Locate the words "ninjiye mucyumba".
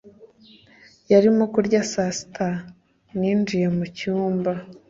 3.17-4.51